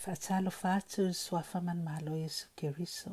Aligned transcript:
Whaatalo 0.00 0.50
whātu 0.50 1.02
swafa 1.12 1.60
man 1.60 1.80
malo 1.84 2.12
Yesu 2.16 2.46
Keriso. 2.56 3.12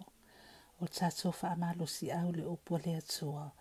O 0.82 0.88
tato 0.88 1.34
wha 1.42 1.50
amalo 1.52 1.86
si 1.86 2.10
au 2.12 2.32
le 2.32 2.44
upo 2.46 2.78
le 2.78 2.96
atua. 2.96 3.52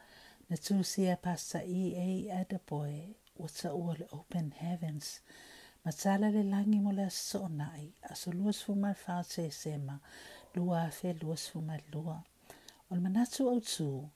Na 0.48 0.56
tu 0.56 0.84
sia 0.84 1.16
pasta 1.16 1.58
i 1.64 1.82
e 1.96 2.30
Adeboye. 2.30 3.16
O 3.42 3.48
ta 3.48 3.72
ua 3.74 3.96
le 3.98 4.06
open 4.12 4.52
heavens. 4.60 5.20
Matala 5.84 6.30
le 6.30 6.42
langi 6.44 6.78
mo 6.78 6.92
le 6.92 7.06
aso 7.06 7.48
nai. 7.48 7.92
Aso 8.10 8.30
luas 8.30 8.62
fuma 8.64 8.94
whao 9.06 9.24
te 9.24 9.50
sema. 9.50 9.98
Lua 10.54 10.84
a 10.86 10.90
fe 10.90 11.12
luas 11.20 11.48
fuma 11.50 11.76
lua. 11.92 12.22
O 12.90 12.94
le 12.94 13.00
manatu 13.00 13.48
au 13.48 13.60
tu. 13.60 14.08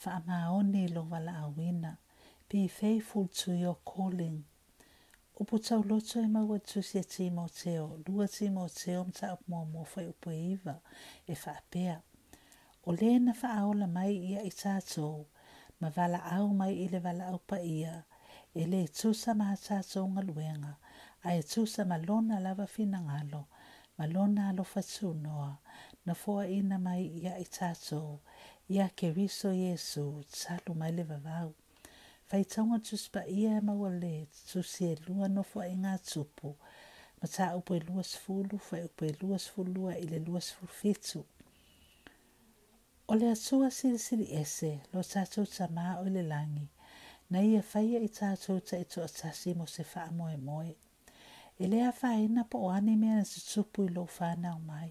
Wha 0.00 0.12
amaone 0.18 0.88
lo 0.88 1.02
wala 1.10 1.32
awina. 1.44 1.98
Be 2.48 2.66
faithful 2.68 3.28
to 3.28 3.52
your 3.52 3.76
calling. 3.84 4.44
Po 5.34 5.58
tau 5.58 5.82
loto 5.82 6.20
e 6.22 6.28
maua 6.28 6.58
tusi 6.60 6.98
e 6.98 7.02
Timoteo, 7.02 7.98
lua 8.06 8.26
Timoteo 8.28 9.04
mta 9.04 9.32
up 9.34 9.40
mua 9.48 9.64
mua 9.64 9.84
fai 9.84 10.06
upo 10.06 10.30
e 10.30 10.52
iwa, 10.52 10.74
e 11.26 11.34
wha 11.34 11.52
apea. 11.58 12.02
O 12.86 12.92
le 12.92 13.18
na 13.18 13.32
wha 13.42 13.48
aola 13.58 13.86
mai 13.86 14.14
ia 14.14 14.44
i 14.46 14.50
tātou, 14.50 15.26
ma 15.80 15.90
wala 15.96 16.20
au 16.36 16.54
mai 16.54 16.74
i 16.84 16.86
le 16.88 17.00
wala 17.06 17.26
au 17.32 17.38
pa 17.38 17.58
ia, 17.58 18.04
e 18.54 18.64
le 18.64 18.86
tusa 18.88 19.34
maha 19.34 19.56
tātou 19.56 20.06
ngaluenga, 20.14 20.76
a 21.26 21.34
e 21.34 21.42
tusa 21.42 21.84
ma 21.84 21.98
lona 21.98 22.38
lava 22.40 22.66
fina 22.66 23.02
ngalo, 23.02 23.42
ma 23.98 24.06
lona 24.06 24.48
alo 24.48 24.64
fatu 24.64 25.14
noa, 25.14 25.58
na 26.06 26.14
fua 26.14 26.46
ina 26.46 26.78
mai 26.78 27.10
ia 27.22 27.34
i 27.42 27.44
tātou, 27.58 28.20
ia 28.68 28.86
ke 28.88 29.10
riso 29.10 29.50
Yesu, 29.50 30.22
talu 30.30 30.78
mai 30.78 30.92
le 30.92 31.02
vavau. 31.02 31.54
fai 32.34 32.44
taunga 32.44 32.78
tuspa 32.78 33.20
ia 33.26 33.58
e 33.58 33.60
maua 33.60 33.90
le 33.90 34.26
tuse 34.50 34.96
lua 35.06 35.28
nofo 35.28 35.60
e 35.62 35.74
ngā 35.78 35.92
tupu. 36.02 36.50
Ma 37.20 37.28
tā 37.30 37.46
upo 37.54 37.76
e 37.78 37.82
lua 37.86 38.02
sifulu, 38.02 38.58
fai 38.58 38.80
upo 38.88 39.06
e 39.06 39.12
lua 39.20 39.38
sifulua 39.38 39.92
i 40.00 40.08
le 40.10 40.18
lua 40.18 40.40
sifulfitu. 40.42 41.22
O 43.06 43.14
le 43.14 43.30
atua 43.30 43.70
siri 43.70 44.26
ese, 44.40 44.72
lo 44.92 45.04
tātou 45.06 45.46
ta 45.46 45.68
mā 45.70 46.00
o 46.00 46.10
le 46.10 46.24
langi. 46.26 46.66
Na 47.30 47.38
ia 47.38 47.62
faia 47.62 48.02
i 48.02 48.10
tātou 48.10 48.58
ta 48.66 48.82
i 48.82 48.88
tua 48.90 49.06
tasi 49.06 49.54
mo 49.54 49.70
se 49.70 49.86
faa 49.86 50.10
moe 50.10 50.34
moe. 50.36 50.74
E 51.54 51.70
lea 51.70 51.92
faa 51.92 52.18
po 52.50 52.66
o 52.66 52.74
ane 52.74 52.96
mea 52.96 53.22
na 53.22 53.24
tupu 53.52 53.86
i 53.86 53.94
lo 53.94 54.06
faa 54.06 54.34
na 54.34 54.56
umai. 54.56 54.90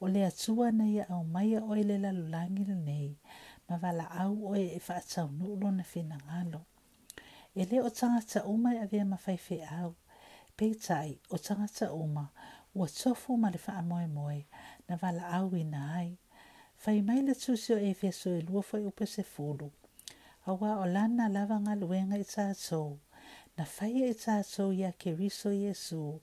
O 0.00 0.08
le 0.08 0.26
atua 0.26 0.72
na 0.72 0.90
ia 0.90 1.06
au 1.08 1.22
maia 1.22 1.62
o 1.62 1.76
ele 1.76 1.98
la 1.98 2.10
lulangi 2.10 2.64
le 2.64 2.74
nei. 2.74 3.16
Ma 3.68 3.78
wala 3.82 4.06
au 4.22 4.34
o 4.52 4.54
e 4.56 4.80
wha 4.88 4.96
atau 4.96 5.28
nulo 5.28 5.70
na 5.70 5.84
whina 5.94 6.18
ngalo. 6.26 6.64
E 7.54 7.64
le 7.70 7.80
o 7.80 7.90
tangata 7.90 8.44
uma 8.44 8.74
e 8.74 8.78
avea 8.78 9.04
ma 9.04 9.18
whaiwhi 9.26 9.62
au. 9.62 9.94
Peitai, 10.56 11.18
o 11.30 11.38
tangata 11.38 11.92
uma, 11.92 12.30
ua 12.74 12.88
tofu 12.88 13.36
ma 13.36 13.48
le 13.50 13.60
wha 13.66 13.82
moe 13.82 14.06
moe, 14.06 14.46
na 14.88 14.98
wala 15.02 15.28
au 15.38 15.54
i 15.54 15.64
na 15.64 15.94
ai. 15.94 16.18
Whai 16.84 17.00
mai 17.02 17.22
le 17.22 17.34
tusio 17.34 17.78
e 17.78 17.94
feso 17.94 18.30
e 18.38 18.40
lua 18.42 18.62
whai 18.70 18.84
upe 18.84 19.06
se 19.06 19.22
fulu. 19.22 19.70
Awa 20.46 20.74
o 20.82 20.84
lana 20.84 21.28
lava 21.32 21.56
ngā 21.56 21.78
luenga 21.80 22.18
i 22.20 22.26
tātou, 22.28 22.98
na 23.56 23.64
whaia 23.64 24.10
i 24.12 24.16
tātou 24.18 24.74
ia 24.76 24.90
ke 24.92 25.14
riso 25.16 25.54
Yesu, 25.54 26.20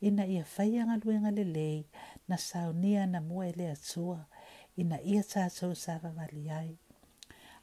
ina 0.00 0.28
ia 0.30 0.44
whaia 0.54 0.84
ngā 0.86 1.00
luenga 1.02 1.32
le 1.34 1.44
lei, 1.44 1.80
na 2.28 2.38
saunia 2.38 3.06
na 3.06 3.20
mua 3.20 3.48
e 3.48 3.52
le 3.56 3.72
atua, 3.72 4.20
ina 4.76 5.00
ia 5.02 5.26
tātou 5.26 5.74
sava 5.74 6.12
wali 6.14 6.46
ai. 6.50 6.76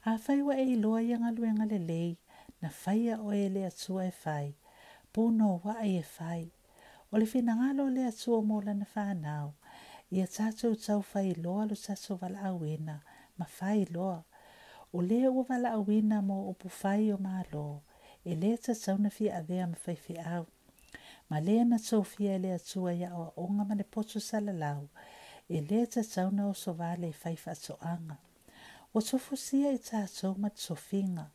A 0.03 0.17
whaiwa 0.17 0.55
e 0.57 0.63
iloa 0.73 0.99
i 1.05 1.13
ngā 1.13 1.29
luenga 1.37 1.65
le 1.69 1.77
lei, 1.77 2.13
na 2.61 2.69
whaia 2.73 3.19
o 3.21 3.33
e 3.37 3.49
le 3.53 3.67
atua 3.67 4.07
e 4.09 4.13
whai, 4.23 4.47
pono 5.13 5.49
wa 5.63 5.75
e 5.85 5.99
whai. 6.15 6.47
O 7.11 7.19
le 7.21 7.27
whina 7.29 7.53
ngalo 7.59 7.85
le 7.93 8.07
atua 8.09 8.39
mō 8.41 8.63
lana 8.65 8.87
whanau, 8.95 9.51
ia 10.09 10.25
tātou 10.25 10.73
tau 10.85 11.03
whai 11.11 11.35
loa 11.43 11.67
lo 11.69 11.77
tātou 11.77 12.17
wala 12.21 12.47
awena, 12.49 12.95
ma 13.37 13.45
whai 13.59 13.85
loa. 13.93 14.23
O 14.91 15.05
le 15.05 15.19
ua 15.29 15.45
wala 15.51 15.75
awena 15.77 16.23
mō 16.25 16.39
upu 16.55 16.73
whai 16.79 17.11
o 17.13 17.19
mā 17.21 17.45
loa, 17.53 17.77
e 18.25 18.33
le 18.33 18.55
ta 18.57 18.73
tauna 18.73 19.13
fia 19.13 19.37
avea 19.37 19.69
ma 19.69 19.77
whai 19.85 19.97
fi 20.07 20.17
au. 20.17 20.47
Ma 21.29 21.43
le 21.45 21.59
na 21.63 21.77
tau 21.77 22.01
fia 22.01 22.41
le 22.41 22.55
atua 22.57 22.97
ia 22.97 23.13
o 23.13 23.29
onga 23.45 23.69
ma 23.69 23.77
le 23.77 23.85
poto 23.85 24.17
salalau, 24.17 24.89
e 25.47 25.61
le 25.61 25.85
ta 25.85 26.01
tauna 26.01 26.49
o 26.49 26.57
sovale 26.65 27.13
whai 27.21 27.37
whato 27.45 27.77
anga. 27.93 28.17
ua 28.93 29.01
tofusia 29.01 29.71
e 29.71 29.77
tatou 29.77 30.35
matosofiga 30.43 31.25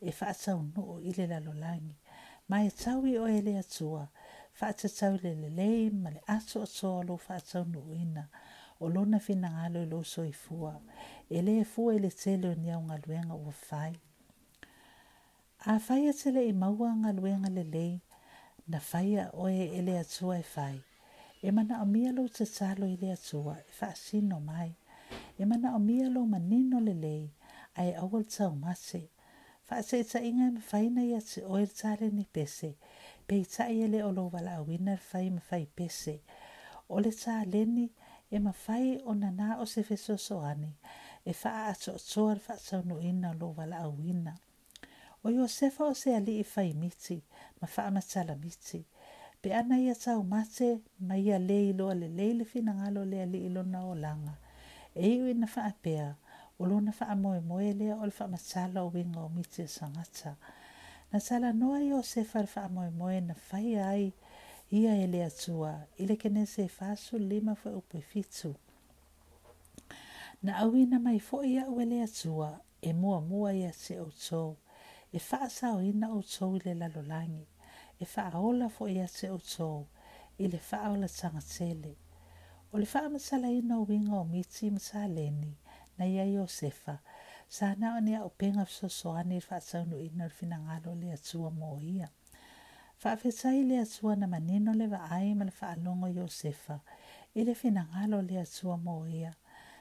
e 0.00 0.12
faataunuu 0.18 1.00
i 1.08 1.12
le 1.16 1.26
lalolagi 1.32 1.94
ma 2.48 2.64
e 2.68 2.70
tau 2.70 3.06
i 3.06 3.18
o 3.18 3.28
e 3.28 3.40
le 3.46 3.58
atua 3.58 4.04
faatatau 4.58 5.14
i 5.16 5.22
le 5.24 5.32
lelei 5.42 5.90
ma 5.90 6.10
le 6.10 6.20
aso 6.36 6.62
atoa 6.66 7.04
lou 7.08 7.18
faataunuuina 7.26 8.24
o 8.80 8.88
lona 8.88 9.18
finagalo 9.18 9.82
i 9.82 9.86
lou 9.86 10.04
soifua 10.04 10.74
e 11.30 11.40
lē 11.46 11.64
fua 11.64 11.94
i 11.96 11.98
le 11.98 12.10
tele 12.10 12.48
o 12.48 12.54
ni 12.54 12.70
augaluega 12.70 13.34
ua 13.34 13.52
fai. 13.52 13.94
Afai 15.74 16.08
atu 16.08 16.28
e 16.28 16.32
leʻi 16.36 16.52
maua 16.52 16.92
galuega 17.02 17.48
lelei 17.50 18.00
na 18.68 18.80
faia 18.80 19.24
e 19.26 19.30
oe 19.32 19.64
e 19.78 19.82
le 19.82 19.98
atua 19.98 20.38
e 20.38 20.42
fai. 20.42 20.76
E 21.42 21.50
manaʻomia 21.50 22.12
lou 22.16 22.28
tatalo 22.28 22.86
i 22.86 22.96
le 23.00 23.12
atua 23.12 23.56
e 23.60 23.72
faasino 23.78 24.40
mai. 24.40 24.70
yamana 25.38 25.74
o 25.76 25.78
mia 25.78 26.08
lo 26.14 26.26
manino 26.32 26.80
lelei 26.80 27.24
ae 27.80 27.90
aual 28.02 28.24
taumase 28.36 29.02
faaseitaʻiga 29.68 30.44
e 30.48 30.50
mafaina 30.56 31.02
ia 31.10 31.20
te 31.20 31.40
oe 31.44 31.60
le 31.66 31.72
talene 31.80 32.24
pese. 32.34 32.70
Peitaʻi 33.28 33.76
e 33.84 33.88
lē 33.92 34.00
o 34.08 34.10
lou 34.16 34.28
valaauina 34.34 34.92
e 34.94 35.02
fai 35.10 35.30
mafai 35.36 35.64
pese. 35.76 36.14
O 36.88 37.00
le 37.04 37.10
taleni 37.22 37.86
e 38.30 38.38
mafai 38.38 39.00
ona 39.10 39.30
na 39.30 39.58
o 39.62 39.66
se 39.66 39.82
fesoasoani 39.88 40.72
e 41.26 41.32
faaatoatoa 41.42 42.34
le 42.34 42.42
faataunuuina 42.46 43.30
o 43.30 43.38
lou 43.40 43.52
valaauina 43.58 44.32
o 45.24 45.30
iosefa 45.30 45.84
o 45.84 45.94
se 45.94 46.16
alii 46.16 46.44
faimiti 46.44 47.18
ma 47.60 47.66
faamatalamiti 47.74 48.80
pe 49.42 49.54
ana 49.54 49.78
ia 49.78 49.94
taumate 49.94 50.68
ma 51.06 51.14
ia 51.18 51.38
lē 51.38 51.58
iloa 51.70 51.94
lelei 51.94 52.32
le 52.38 52.44
finagalo 52.44 53.00
o 53.02 53.10
le 53.10 53.22
alii 53.22 53.48
lona 53.48 53.80
olaga 53.92 54.34
e 54.96 55.34
na 55.34 55.46
fa 55.46 55.72
pea 55.82 56.16
o 56.58 56.66
lona 56.66 56.92
faamoemoe 56.92 57.72
lea 57.72 57.96
o 57.96 58.04
le 58.06 58.10
faamasala 58.10 58.82
o 58.82 58.88
uiga 58.88 59.20
o 59.20 59.28
miti 59.28 59.62
e 59.62 59.68
sagata 59.68 60.36
na 61.12 61.20
salanoa 61.20 61.82
ia 61.82 61.96
o 61.96 62.02
se 62.02 62.24
falefaamaoemoe 62.24 63.20
na 63.20 63.34
faia 63.34 63.88
ai 63.88 64.12
ia 64.70 64.96
e 64.96 65.06
le 65.06 65.24
atua 65.24 65.86
i 65.98 66.06
le 66.06 66.16
kenese 66.16 66.68
fasulima 66.68 67.54
foi 67.54 67.74
upe 67.74 68.00
fitu 68.00 68.54
na 70.42 70.56
auina 70.58 70.98
mai 70.98 71.18
foʻi 71.18 71.52
aʻu 71.64 71.82
e 71.82 71.84
le 71.84 72.02
atua 72.02 72.60
e 72.82 72.92
muamua 72.92 73.52
ia 73.52 73.72
se 73.72 74.00
outou 74.00 74.56
e 75.12 75.18
faasaoina 75.18 76.08
outou 76.08 76.56
i 76.56 76.60
le 76.64 76.74
lalolagi 76.74 77.46
e 78.00 78.04
faaola 78.04 78.66
foʻi 78.66 78.96
ia 78.96 79.08
se 79.08 79.30
outou 79.30 79.86
i 80.38 80.48
le 80.48 80.58
faaola 80.58 81.08
tagatele 81.08 81.96
O 82.76 82.78
le 82.78 82.86
wha 82.92 83.06
amasala 83.08 83.48
ina 83.48 83.78
o 83.80 83.84
winga 83.88 84.16
o 84.20 84.24
miti 84.24 84.70
masaleni, 84.70 85.52
na 85.96 86.04
ia 86.04 86.24
i 86.28 86.36
o 86.36 86.46
sefa, 86.46 87.00
sa 87.48 87.74
na 87.74 87.96
o 87.96 88.00
nia 88.00 88.20
o 88.20 88.28
penga 88.28 88.66
so 88.68 88.88
soani 88.88 89.40
wha 89.48 89.60
saunu 89.60 89.96
ina 89.96 90.26
o 90.26 90.28
fina 90.28 90.58
ngalo 90.58 90.92
le 91.00 91.12
atua 91.12 91.50
mo 91.50 91.80
ia. 91.80 92.08
Whaafetai 93.00 93.64
le 93.64 93.80
atua 93.80 94.16
na 94.16 94.26
manino 94.26 94.74
le 94.74 94.86
wa 94.92 95.08
ai 95.10 95.32
ma 95.34 95.44
le 95.48 95.52
whaalongo 95.60 96.08
Iosefa, 96.12 96.80
i 97.34 97.44
le 97.44 97.54
fina 97.54 97.88
ngalo 97.88 98.20
le 98.20 98.40
atua 98.44 98.76
mo 98.76 99.06
ia. 99.08 99.32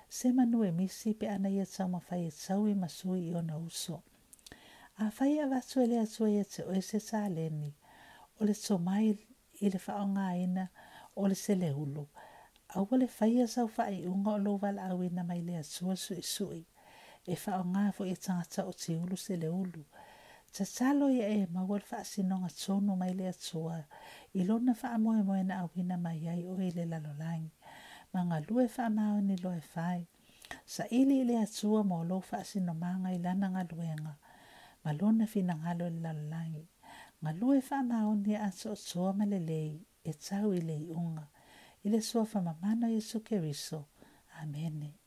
Se 0.08 0.32
manu 0.32 0.64
e 0.64 0.72
misi 0.72 1.14
pe 1.14 1.28
ana 1.28 1.50
ia 1.50 1.66
tau 1.66 1.90
ma 1.90 2.00
whai 2.00 2.28
e 2.28 2.32
tau 2.32 2.64
i 2.68 2.76
masui 2.76 3.28
i 3.28 3.36
ona 3.36 3.58
uso. 3.58 4.04
A 5.04 5.12
whai 5.20 5.40
a 5.44 5.48
watu 5.52 5.84
e 5.84 5.88
le 5.88 6.00
atua 6.00 6.30
ia 6.30 6.46
te 6.46 6.64
oese 6.64 7.00
sa 7.02 7.28
leni, 7.28 7.76
o 8.40 8.46
le 8.46 8.56
to 8.56 8.78
mai 8.78 9.12
i 9.60 9.70
le 9.70 9.80
whaonga 9.84 10.32
ina, 10.40 10.70
o 11.16 11.28
le 11.28 11.36
se 11.36 11.56
aua 12.78 12.96
le 13.02 13.08
faia 13.18 13.46
sau 13.48 13.68
faaiʻuga 13.76 14.32
o 14.38 14.40
lou 14.46 14.58
na 15.18 15.24
mai 15.30 15.42
le 15.48 15.54
asua 15.64 15.94
suʻesuʻi 16.06 16.62
e 17.34 17.36
faaogā 17.44 17.84
foʻi 17.98 18.12
e 18.16 18.18
tagata 18.26 18.62
e 18.62 18.66
o 18.70 18.74
te 18.82 18.94
ulu 19.04 19.18
se 19.26 19.36
le 19.42 19.50
ulu. 19.62 19.84
Tatalo 20.56 21.10
ia 21.12 21.28
e 21.28 21.48
maua 21.54 21.78
le 21.82 21.86
faasinoga 21.92 22.50
tonu 22.62 22.96
mai 22.96 23.14
le 23.20 23.26
atua 23.34 23.78
i 24.40 24.44
lona 24.48 24.74
faamoemoe 24.82 25.44
na 25.44 25.56
auina 25.64 25.98
mai 26.06 26.22
ai 26.34 26.44
o 26.52 26.56
i 26.68 26.72
le 26.78 26.86
lalolagi 26.92 27.52
magalue 28.14 28.66
lo 29.44 29.52
e 29.52 29.64
fae 29.74 30.08
Sa 30.66 30.84
ili 31.00 31.24
le 31.24 31.46
sua 31.48 31.84
mo 31.84 31.98
lo 32.04 32.08
lou 32.10 32.22
faasinomaga 32.30 33.10
i 33.18 33.20
lana 33.26 33.48
galuega 33.56 34.14
ma 34.84 34.92
lona 35.00 35.26
finagalo 35.34 35.88
i 35.88 35.92
le 35.96 36.02
lalolagi 36.06 36.64
galue 37.24 37.62
faamaoni 37.62 38.32
e 38.34 38.40
asoʻosoa 38.48 39.12
ma 39.18 39.26
lelei 39.32 39.72
e 40.04 40.14
tau 40.26 40.54
i 40.60 40.62
le 40.68 40.76
iʻuga 40.88 41.26
e 41.86 41.90
le 41.90 42.02
sue 42.02 42.26
famamano 42.26 42.88
Gesù 42.88 43.22
Cristo. 43.22 43.90
Amen. 44.42 45.05